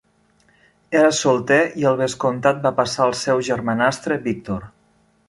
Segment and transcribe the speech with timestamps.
[1.01, 4.69] Era solter i el vescomtat va passar al seu germanastre Victor.